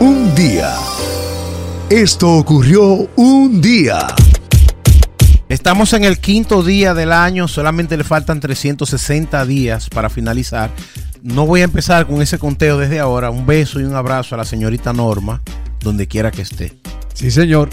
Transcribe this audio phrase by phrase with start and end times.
[0.00, 0.74] Un día.
[1.90, 4.06] Esto ocurrió un día.
[5.48, 10.70] Estamos en el quinto día del año, solamente le faltan 360 días para finalizar.
[11.22, 13.30] No voy a empezar con ese conteo desde ahora.
[13.30, 15.42] Un beso y un abrazo a la señorita Norma,
[15.80, 16.78] donde quiera que esté.
[17.14, 17.68] Sí, señor.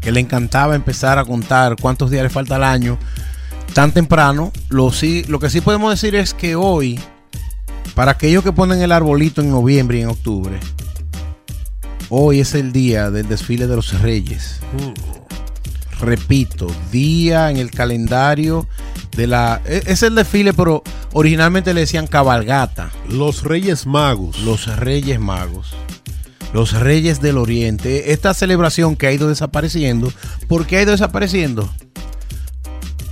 [0.00, 2.98] Que le encantaba empezar a contar cuántos días le falta al año
[3.72, 4.50] tan temprano.
[4.68, 6.98] Lo, sí, lo que sí podemos decir es que hoy,
[7.94, 10.58] para aquellos que ponen el arbolito en noviembre y en octubre,
[12.10, 14.60] hoy es el día del desfile de los reyes.
[16.00, 18.66] Repito, día en el calendario
[19.16, 19.60] de la...
[19.64, 22.90] e- Es el desfile, pero originalmente le decían cabalgata.
[23.08, 24.38] Los Reyes Magos.
[24.40, 25.74] Los Reyes Magos.
[26.54, 28.12] Los Reyes del Oriente.
[28.12, 30.12] Esta celebración que ha ido desapareciendo.
[30.46, 31.68] ¿Por qué ha ido desapareciendo?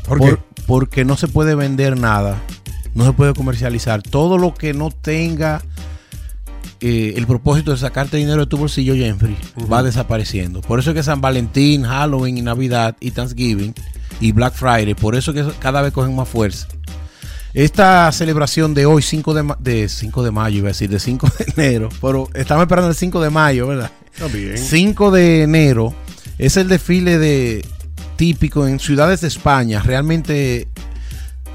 [0.06, 2.42] ¿Por porque no se puede vender nada.
[2.94, 4.02] No se puede comercializar.
[4.02, 5.62] Todo lo que no tenga
[6.88, 9.36] eh, el propósito de sacarte dinero de tu bolsillo, Jeffrey,
[9.72, 10.60] va desapareciendo.
[10.60, 13.74] Por eso es que San Valentín, Halloween y Navidad y Thanksgiving
[14.20, 16.68] y Black Friday, por eso que cada vez cogen más fuerza.
[17.54, 21.00] Esta celebración de hoy, 5 de, ma- de 5 de mayo, iba a decir, de
[21.00, 23.90] 5 de enero, pero estamos esperando el 5 de mayo, ¿verdad?
[24.12, 24.58] Está bien.
[24.58, 25.94] 5 de enero
[26.38, 27.64] es el desfile de
[28.16, 29.80] típico en ciudades de España.
[29.82, 30.68] Realmente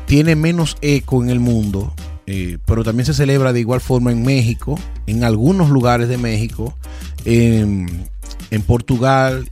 [0.07, 1.93] tiene menos eco en el mundo,
[2.33, 6.73] eh, pero también se celebra de igual forma en México, en algunos lugares de México,
[7.25, 8.07] en,
[8.65, 9.49] Portugal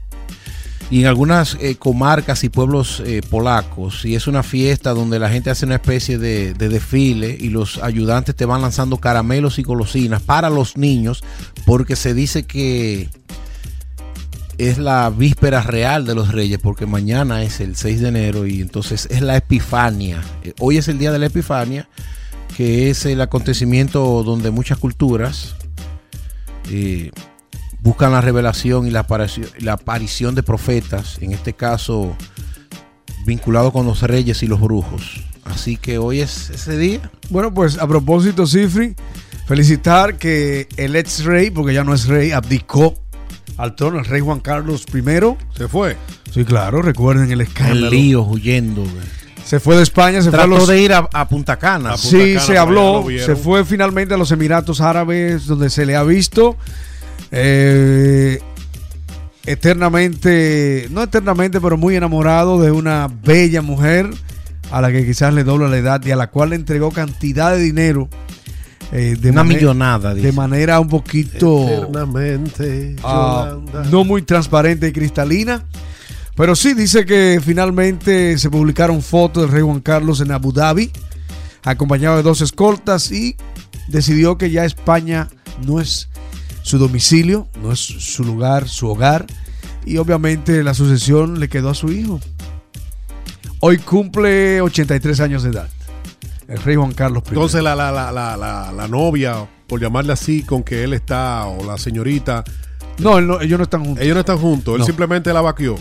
[0.90, 4.06] y en algunas eh, comarcas y pueblos eh, polacos.
[4.06, 7.82] Y es una fiesta donde la gente hace una especie de, de desfile y los
[7.82, 11.22] ayudantes te van lanzando caramelos y golosinas para los niños,
[11.66, 13.10] porque se dice que
[14.56, 18.62] es la víspera real de los reyes, porque mañana es el 6 de enero y
[18.62, 20.22] entonces es la Epifania.
[20.60, 21.88] Hoy es el día de la Epifania,
[22.60, 25.56] que es el acontecimiento donde muchas culturas
[26.70, 27.10] eh,
[27.80, 32.14] buscan la revelación y la aparición, la aparición de profetas, en este caso
[33.24, 35.24] vinculado con los reyes y los brujos.
[35.44, 37.10] Así que hoy es ese día.
[37.30, 38.94] Bueno, pues a propósito, Cifri,
[39.46, 42.94] felicitar que el ex rey, porque ya no es rey, abdicó
[43.56, 45.02] al trono, el rey Juan Carlos I.
[45.56, 45.96] Se fue.
[46.30, 47.86] Sí, claro, recuerden el escándalo.
[47.86, 48.82] El lío huyendo.
[48.82, 49.19] güey.
[49.50, 50.68] Se fue de España, se fue a Trató los...
[50.68, 51.90] de ir a, a Punta Cana.
[51.90, 55.84] A Punta Sí, Cana, se habló, se fue finalmente a los Emiratos Árabes, donde se
[55.86, 56.56] le ha visto
[57.32, 58.38] eh,
[59.46, 64.08] eternamente, no eternamente, pero muy enamorado de una bella mujer
[64.70, 67.52] a la que quizás le dobla la edad y a la cual le entregó cantidad
[67.52, 68.08] de dinero.
[68.92, 70.28] eh, de Una millonada, dice.
[70.28, 72.96] De manera un poquito Eternamente.
[73.02, 73.56] ah,
[73.90, 75.64] no muy transparente y cristalina.
[76.36, 80.90] Pero sí dice que finalmente se publicaron fotos del rey Juan Carlos en Abu Dhabi,
[81.64, 83.36] acompañado de dos escoltas, y
[83.88, 85.28] decidió que ya España
[85.66, 86.08] no es
[86.62, 89.26] su domicilio, no es su lugar, su hogar,
[89.84, 92.20] y obviamente la sucesión le quedó a su hijo.
[93.60, 95.68] Hoy cumple 83 años de edad,
[96.48, 97.28] el rey Juan Carlos I.
[97.30, 101.64] Entonces la, la, la, la, la, novia, por llamarle así, con que él está, o
[101.66, 102.44] la señorita,
[102.98, 104.02] no, él no, ellos no están juntos.
[104.04, 104.74] ellos no están juntos.
[104.74, 104.86] Él No.
[104.86, 105.76] simplemente la vaqueó.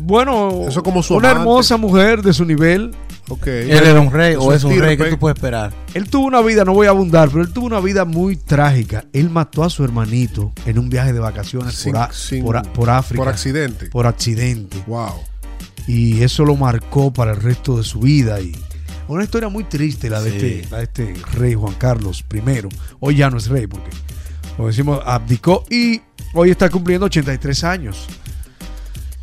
[0.00, 1.42] Bueno, Eso como su una amante.
[1.48, 2.92] hermosa mujer de su nivel,
[3.30, 3.46] Ok.
[3.46, 5.70] Él era un rey o es un rey que tú puedes esperar.
[5.92, 9.04] Él tuvo una vida, no voy a abundar, pero él tuvo una vida muy trágica.
[9.12, 12.56] Él mató a su hermanito en un viaje de vacaciones Sin- por, a- sin- por
[12.56, 13.22] a- por África.
[13.22, 13.86] Por accidente.
[13.90, 14.82] Por accidente.
[14.86, 15.12] Wow.
[15.86, 18.40] Y eso lo marcó para el resto de su vida.
[18.40, 18.56] Y
[19.08, 20.36] una historia muy triste la de, Sí.
[20.62, 22.40] este, la de este rey Juan Carlos I.
[23.00, 23.90] Hoy ya no es rey porque,
[24.56, 26.00] como decimos, abdicó y
[26.32, 28.06] hoy está cumpliendo 83 años.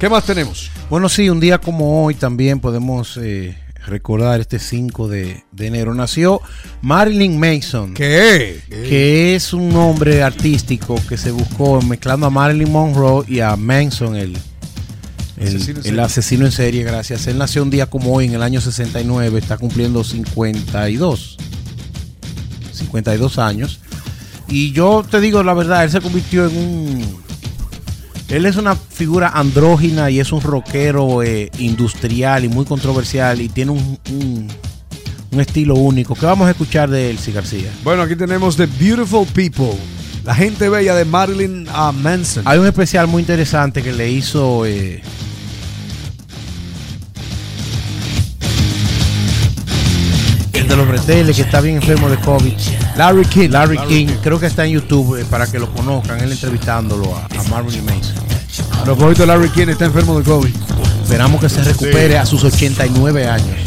[0.06, 0.70] ¿Qué más tenemos?
[0.88, 3.58] Bueno, sí, un día como hoy también podemos eh,
[3.88, 5.96] recordar este 5 de, de enero.
[5.96, 6.42] Nació
[6.84, 8.62] Marilyn Mason, ¿Qué?
[8.70, 14.16] que es un nombre artístico que se buscó mezclando a Marilyn Monroe y a Manson,
[14.16, 14.38] el,
[15.38, 16.02] el, Asesino en el serie.
[16.02, 17.26] asesino en serie, gracias.
[17.26, 21.38] Él nació un día como hoy, en el año 69, está cumpliendo 52.
[22.74, 23.80] 52 años.
[24.48, 27.26] Y yo te digo la verdad, él se convirtió en un...
[28.30, 33.50] Él es una figura andrógina y es un rockero eh, industrial y muy controversial y
[33.50, 34.48] tiene un, un,
[35.32, 36.16] un estilo único.
[36.16, 37.72] ¿Qué vamos a escuchar de él, sí, García?
[37.84, 39.78] Bueno, aquí tenemos The Beautiful People.
[40.24, 42.44] La gente bella de Marilyn ah, Manson.
[42.48, 44.66] Hay un especial muy interesante que le hizo...
[44.66, 45.04] eh,
[50.68, 52.54] de los breteles que está bien enfermo de COVID.
[52.98, 53.50] Larry King.
[53.50, 57.26] Larry, King, creo que está en YouTube eh, para que lo conozcan, él entrevistándolo a,
[57.26, 58.16] a Marilyn Manson.
[58.80, 60.54] A propósito de Larry King está enfermo de COVID.
[61.04, 63.58] Esperamos que se recupere a sus 89 años.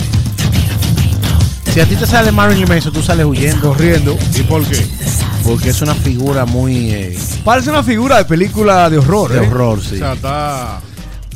[1.73, 3.69] Si a ti te sale Marilyn Manson, tú sales huyendo.
[3.69, 4.17] Corriendo.
[4.35, 4.85] ¿Y por qué?
[5.45, 9.33] Porque es una figura muy eh, Parece una figura de película de horror.
[9.33, 9.49] de ¿eh?
[9.49, 9.99] horror, O sí.
[9.99, 10.81] sea, está.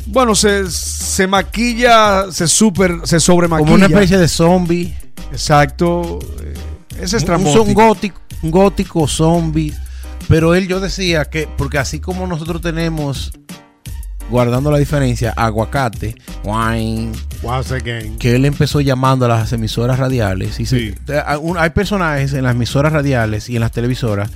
[0.05, 3.65] Bueno, se, se maquilla, se super, se sobremaquilla.
[3.65, 4.93] Como una especie de zombie.
[5.33, 6.19] Exacto.
[6.41, 6.53] eh,
[7.01, 7.63] Es estrambótico.
[7.63, 9.73] un gótico, un gótico zombie.
[10.29, 13.33] Pero él, yo decía que, porque así como nosotros tenemos,
[14.29, 16.15] guardando la diferencia, aguacate,
[16.45, 17.11] wine,
[17.43, 18.17] Once again.
[18.17, 20.59] que él empezó llamando a las emisoras radiales.
[20.61, 20.95] Y Sí.
[21.57, 24.29] hay personajes en las emisoras radiales y en las televisoras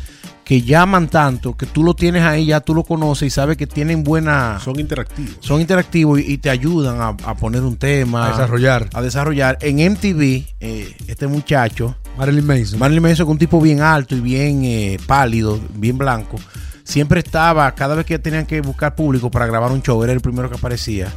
[0.48, 3.68] que llaman tanto que tú lo tienes ahí, ya tú lo conoces y sabes que
[3.68, 4.62] tienen buena.
[4.64, 5.60] Son, Son interactivos.
[5.60, 8.28] interactivos y, y te ayudan a, a poner un tema.
[8.28, 8.90] A desarrollar.
[8.94, 9.58] A desarrollar.
[9.60, 12.80] En MTV, eh, este muchacho, Marilyn Manson.
[12.80, 16.38] Marilyn Manson, que un tipo bien alto y bien eh, pálido, bien blanco,
[16.86, 20.22] siempre estaba, cada vez que tenían que buscar público para grabar un show, era el
[20.22, 21.12] primero que aparecía.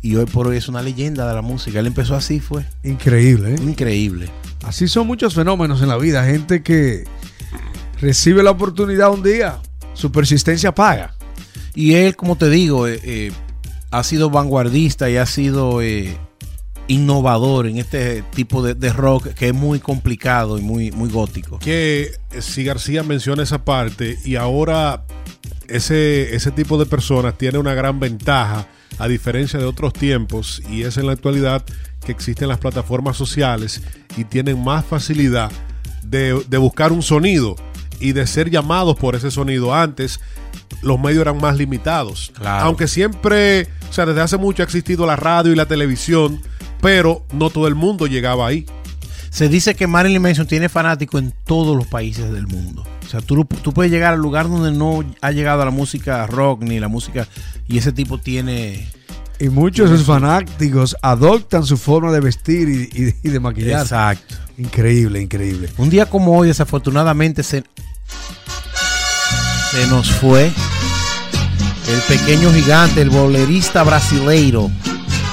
[0.00, 1.78] Y hoy por hoy es una leyenda de la música.
[1.78, 3.58] Él empezó así, fue Increíble, ¿eh?
[3.62, 4.28] increíble.
[4.64, 6.24] Así son muchos fenómenos en la vida.
[6.24, 7.04] Gente que
[8.02, 9.58] recibe la oportunidad un día,
[9.94, 11.14] su persistencia paga.
[11.74, 13.32] Y él, como te digo, eh, eh,
[13.90, 16.18] ha sido vanguardista y ha sido eh,
[16.88, 21.60] innovador en este tipo de, de rock que es muy complicado y muy, muy gótico.
[21.60, 22.10] Que
[22.40, 25.04] si García menciona esa parte y ahora
[25.68, 28.66] ese, ese tipo de personas tiene una gran ventaja
[28.98, 31.64] a diferencia de otros tiempos y es en la actualidad
[32.04, 33.80] que existen las plataformas sociales
[34.16, 35.52] y tienen más facilidad
[36.02, 37.54] de, de buscar un sonido
[38.02, 39.74] y de ser llamados por ese sonido.
[39.74, 40.20] Antes
[40.82, 42.32] los medios eran más limitados.
[42.34, 42.66] Claro.
[42.66, 46.40] Aunque siempre, o sea, desde hace mucho ha existido la radio y la televisión,
[46.80, 48.66] pero no todo el mundo llegaba ahí.
[49.30, 52.84] Se dice que Marilyn Manson tiene fanáticos en todos los países del mundo.
[53.06, 56.62] O sea, tú, tú puedes llegar al lugar donde no ha llegado la música rock
[56.62, 57.26] ni la música.
[57.66, 58.86] Y ese tipo tiene.
[59.40, 63.80] Y muchos de sus fanáticos adoptan su forma de vestir y, y- y de maquillar.
[63.82, 64.34] Exacto.
[64.58, 65.70] Increíble, increíble.
[65.78, 67.64] Un día como hoy, desafortunadamente, se,
[69.72, 70.52] se nos fue
[71.88, 74.70] el pequeño gigante, el bolerista brasileiro,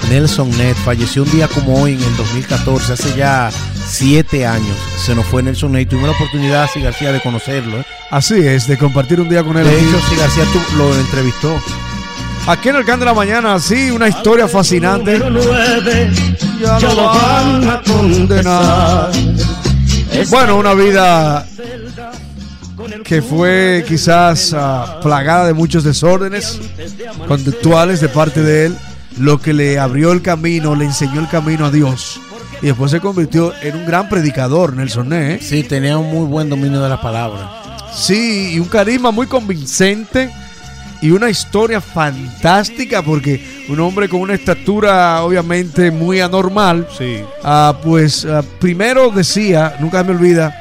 [0.09, 0.75] Nelson Ned.
[0.86, 3.50] Falleció un día como hoy, en el 2014, hace ya
[3.86, 4.77] siete años.
[4.97, 5.89] Se nos fue Nelson Ned.
[5.89, 7.81] Tuvimos la oportunidad, sí, García, de conocerlo.
[7.81, 7.86] ¿eh?
[8.12, 9.65] Así es, de compartir un día con él.
[9.65, 11.59] De hecho, sí, García tú lo entrevistó.
[12.47, 15.19] Aquí en el Can de la Mañana, sí, una historia fascinante.
[15.19, 19.12] Ya lo van a condenar.
[20.30, 21.45] Bueno, una vida
[23.03, 26.59] que fue quizás ah, plagada de muchos desórdenes
[27.27, 28.77] conductuales de parte de él,
[29.18, 32.19] lo que le abrió el camino, le enseñó el camino a Dios.
[32.62, 35.31] Y después se convirtió en un gran predicador, Nelson Ned.
[35.31, 35.39] ¿eh?
[35.41, 37.50] Sí, tenía un muy buen dominio de la palabra.
[37.94, 40.30] Sí, y un carisma muy convincente
[41.01, 47.21] y una historia fantástica porque un hombre con una estatura obviamente muy anormal, Sí.
[47.44, 50.53] ah, pues ah, primero decía, nunca me olvida,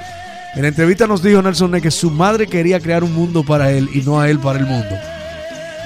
[0.54, 3.70] en la entrevista nos dijo Nelson Ned que su madre quería crear un mundo para
[3.70, 4.96] él y no a él para el mundo.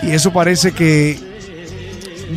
[0.03, 1.19] Y eso parece que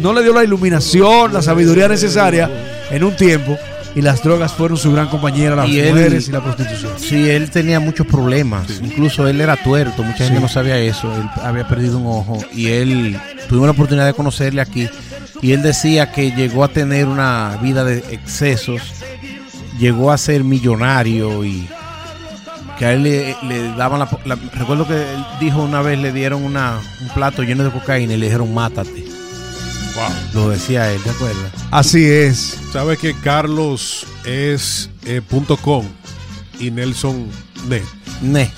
[0.02, 2.50] no le dio la iluminación, la sabiduría necesaria
[2.92, 3.58] en un tiempo
[3.96, 6.92] y las drogas fueron su gran compañera, las Y él- mujeres y la prostitución.
[6.98, 8.68] Sí, él tenía muchos problemas.
[8.84, 10.04] Incluso él era tuerto.
[10.04, 11.16] Mucha gente no sabía eso.
[11.16, 12.40] Él había perdido un ojo.
[12.54, 13.18] Y él
[13.48, 14.90] tuvimos la oportunidad de conocerle aquí.
[15.42, 18.82] Y él decía que llegó a tener una vida de excesos.
[19.80, 21.66] Llegó a ser millonario y
[22.78, 26.12] que a él le, le daban la, la- Recuerdo que él dijo una vez le
[26.12, 29.06] dieron una, un plato lleno de cocaína y le dijeron mátate.
[29.96, 30.10] Wow.
[30.34, 31.52] Lo decía él, ¿te acuerdas?
[31.72, 32.58] Así es.
[32.74, 35.86] Sabes que Carlos es eh, punto .com
[36.60, 37.28] y Nelson
[37.70, 37.84] net.
[38.22, 38.52] Ne.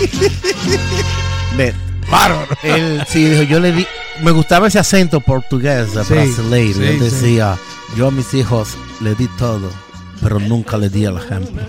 [1.56, 1.74] Net.
[2.10, 2.48] Bárbaro.
[2.62, 3.86] Él sí dijo, yo le di,
[4.22, 6.78] me gustaba ese acento portugués Sí, brasileiro.
[6.80, 7.04] sí, él sí.
[7.04, 7.56] decía,
[7.96, 8.70] yo a mis hijos
[9.00, 9.70] le di todo,
[10.20, 11.62] pero nunca le di el ejemplo.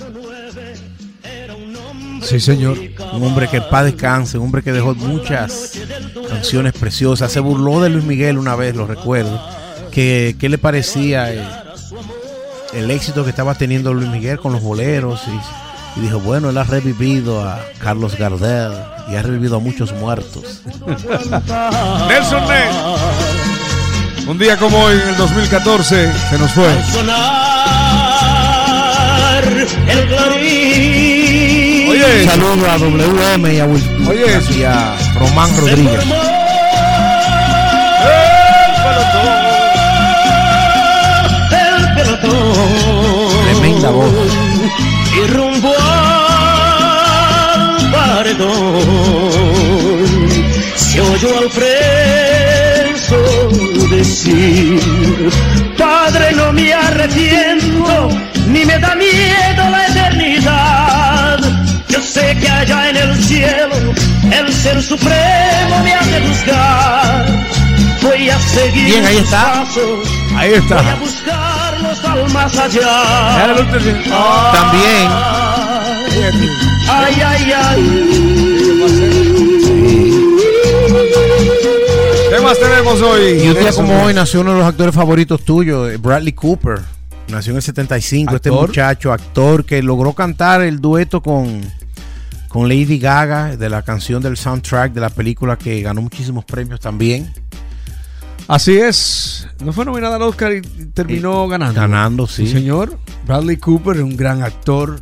[2.22, 2.78] Sí, señor.
[3.14, 5.74] Un hombre que en paz descanse, un hombre que dejó muchas
[6.30, 7.32] canciones preciosas.
[7.32, 9.42] Se burló de Luis Miguel una vez, lo recuerdo.
[9.92, 11.44] Que, ¿Qué le parecía eh,
[12.74, 15.22] el éxito que estaba teniendo Luis Miguel con los boleros?
[15.28, 18.72] Y, y dijo, bueno, él ha revivido a Carlos Gardel
[19.12, 20.62] y ha revivido a muchos muertos.
[22.08, 22.70] Nelson Ned.
[24.28, 26.70] Un día como hoy, en el 2014, se nos fue.
[26.94, 28.22] sonar
[29.44, 31.31] el clarín.
[32.04, 36.00] Oye, Un saludo a WM y a, Will- Oye, y a Román Rodríguez.
[41.52, 42.54] El pelotón.
[43.46, 44.12] Tremenda voz.
[45.16, 48.82] Y rumbo al paredón
[50.76, 53.18] se oyó al preso
[53.90, 54.80] decir:
[55.78, 58.10] Padre, no me arrepiento,
[58.48, 59.70] ni me da miedo
[62.62, 63.76] allá en el cielo
[64.32, 67.42] el ser supremo me ha de juzgar.
[68.02, 69.54] Voy a seguir Bien, ahí está.
[69.66, 70.76] pasos, Ahí está.
[70.82, 73.56] voy a buscarlos al más allá.
[73.60, 74.16] Último.
[74.54, 75.08] También.
[76.90, 79.22] Ay, ay, ay.
[82.30, 83.42] ¿Qué más tenemos hoy?
[83.44, 86.80] Y un día como hoy nació uno de los actores favoritos tuyos, eh, Bradley Cooper.
[87.28, 88.68] Nació en el 75, este Actor.
[88.68, 91.62] muchacho, actor que logró cantar el dueto con,
[92.52, 96.82] con Lady Gaga de la canción del soundtrack de la película que ganó muchísimos premios
[96.82, 97.32] también.
[98.48, 99.48] Así es.
[99.64, 100.62] No fue nominada al Oscar y
[100.94, 101.80] terminó ganando.
[101.80, 102.48] Ganando, sí.
[102.48, 103.00] señor.
[103.26, 105.00] Bradley Cooper es un gran actor.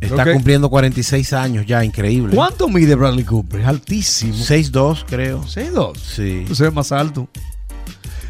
[0.00, 2.34] Está que- cumpliendo 46 años ya, increíble.
[2.34, 3.60] ¿Cuánto mide Bradley Cooper?
[3.60, 4.34] Es altísimo.
[4.34, 5.42] 6'2 creo.
[5.44, 5.92] 6'2.
[5.98, 6.46] Sí.
[6.54, 7.28] Se ve más alto.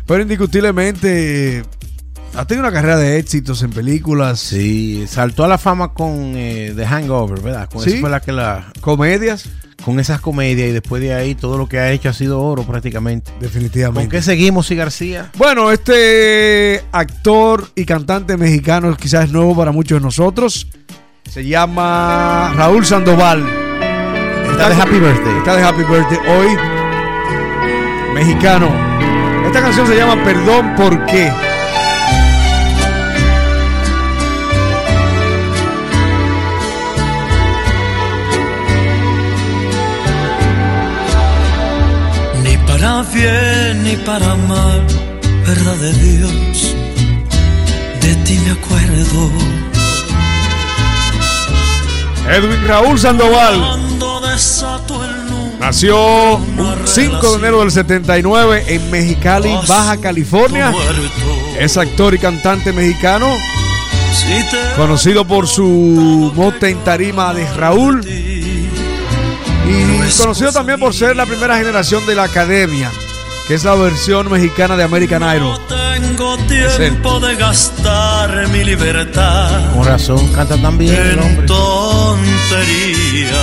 [0.05, 1.63] Pero indiscutiblemente
[2.35, 6.73] ha tenido una carrera de éxitos en películas, Sí, saltó a la fama con eh,
[6.75, 7.69] The Hangover, ¿verdad?
[7.71, 7.91] Con Sí.
[7.91, 9.49] esa fue la que la comedias,
[9.85, 12.63] con esas comedias y después de ahí todo lo que ha hecho ha sido oro
[12.65, 13.31] prácticamente.
[13.33, 14.09] ¿Con definitivamente.
[14.17, 15.31] qué seguimos, sí, García?
[15.37, 20.69] Bueno, este actor y cantante mexicano quizás es nuevo para muchos de nosotros.
[21.31, 23.45] Se llama Raúl Sandoval.
[24.51, 25.39] Está de Happy Birthday.
[25.39, 26.57] Está de Happy Birthday hoy.
[28.15, 28.69] Mexicano.
[29.47, 31.31] Esta canción se llama Perdón por qué.
[43.73, 44.87] Bien ni para mal,
[45.47, 46.75] verdad de Dios,
[48.01, 49.31] de ti me acuerdo.
[52.29, 53.81] Edwin Raúl Sandoval.
[55.61, 60.73] Nació un 5 de enero del 79 en Mexicali, Baja California.
[61.59, 63.37] Es actor y cantante mexicano,
[64.77, 68.63] conocido por su mote en tarima de Raúl y
[70.19, 72.91] conocido también por ser la primera generación de la academia,
[73.47, 75.41] que es la versión mexicana de American Idol.
[75.41, 81.47] no tengo tiempo de gastar mi libertad Con razón, canta el en hombre.
[81.47, 83.43] tontería.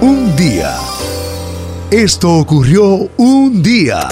[0.00, 0.76] Un día.
[1.90, 4.08] Esto ocurrió un día.